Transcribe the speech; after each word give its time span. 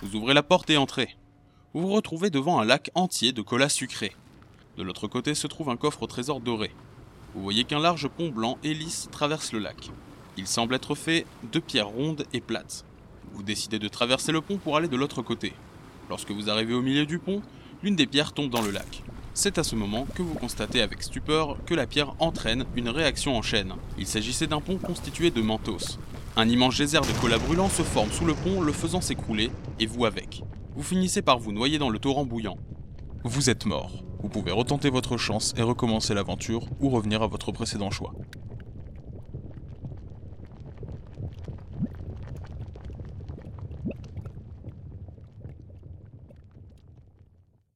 Vous 0.00 0.14
ouvrez 0.14 0.32
la 0.32 0.44
porte 0.44 0.70
et 0.70 0.76
entrez. 0.76 1.16
Vous 1.74 1.80
vous 1.80 1.92
retrouvez 1.92 2.30
devant 2.30 2.60
un 2.60 2.64
lac 2.64 2.92
entier 2.94 3.32
de 3.32 3.42
cola 3.42 3.68
sucré. 3.68 4.14
De 4.76 4.84
l'autre 4.84 5.08
côté 5.08 5.34
se 5.34 5.48
trouve 5.48 5.70
un 5.70 5.76
coffre 5.76 6.04
au 6.04 6.06
trésor 6.06 6.40
doré. 6.40 6.70
Vous 7.34 7.42
voyez 7.42 7.64
qu'un 7.64 7.80
large 7.80 8.06
pont 8.06 8.28
blanc 8.28 8.58
et 8.62 8.74
lisse 8.74 9.08
traverse 9.10 9.50
le 9.50 9.58
lac. 9.58 9.90
Il 10.36 10.46
semble 10.46 10.76
être 10.76 10.94
fait 10.94 11.26
de 11.52 11.58
pierres 11.58 11.88
rondes 11.88 12.24
et 12.32 12.40
plates. 12.40 12.84
Vous 13.32 13.42
décidez 13.42 13.80
de 13.80 13.88
traverser 13.88 14.30
le 14.30 14.40
pont 14.40 14.56
pour 14.56 14.76
aller 14.76 14.86
de 14.86 14.96
l'autre 14.96 15.20
côté. 15.20 15.52
Lorsque 16.08 16.30
vous 16.30 16.48
arrivez 16.48 16.74
au 16.74 16.82
milieu 16.82 17.04
du 17.04 17.18
pont, 17.18 17.42
l'une 17.82 17.96
des 17.96 18.06
pierres 18.06 18.32
tombe 18.32 18.50
dans 18.50 18.62
le 18.62 18.70
lac. 18.70 19.02
C'est 19.34 19.58
à 19.58 19.64
ce 19.64 19.74
moment 19.74 20.06
que 20.14 20.22
vous 20.22 20.34
constatez 20.34 20.80
avec 20.80 21.02
stupeur 21.02 21.56
que 21.66 21.74
la 21.74 21.88
pierre 21.88 22.14
entraîne 22.20 22.66
une 22.76 22.88
réaction 22.88 23.36
en 23.36 23.42
chaîne. 23.42 23.74
Il 23.98 24.06
s'agissait 24.06 24.46
d'un 24.46 24.60
pont 24.60 24.78
constitué 24.78 25.32
de 25.32 25.42
mentos. 25.42 25.98
Un 26.36 26.48
immense 26.48 26.74
geyser 26.76 27.00
de 27.00 27.20
cola 27.20 27.38
brûlant 27.38 27.68
se 27.68 27.82
forme 27.82 28.10
sous 28.10 28.24
le 28.24 28.34
pont, 28.34 28.60
le 28.60 28.72
faisant 28.72 29.00
s'écrouler, 29.00 29.50
et 29.80 29.86
vous 29.86 30.04
avec. 30.04 30.42
Vous 30.76 30.82
finissez 30.82 31.22
par 31.22 31.38
vous 31.38 31.52
noyer 31.52 31.78
dans 31.78 31.90
le 31.90 31.98
torrent 31.98 32.24
bouillant. 32.24 32.56
Vous 33.24 33.50
êtes 33.50 33.66
mort. 33.66 34.04
Vous 34.22 34.28
pouvez 34.28 34.52
retenter 34.52 34.90
votre 34.90 35.16
chance 35.16 35.54
et 35.56 35.62
recommencer 35.62 36.14
l'aventure 36.14 36.66
ou 36.80 36.90
revenir 36.90 37.22
à 37.22 37.26
votre 37.26 37.52
précédent 37.52 37.90
choix. 37.90 38.12